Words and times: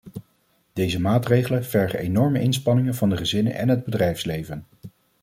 Deze 0.73 0.99
maatregelen 0.99 1.65
vergen 1.65 1.99
enorme 1.99 2.41
inspanningen 2.41 2.95
van 2.95 3.09
de 3.09 3.17
gezinnen 3.17 3.53
en 3.53 3.67
het 3.69 3.83
bedrijfsleven. 3.83 4.65